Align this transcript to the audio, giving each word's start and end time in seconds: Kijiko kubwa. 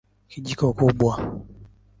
Kijiko 0.29 0.65
kubwa. 0.77 1.13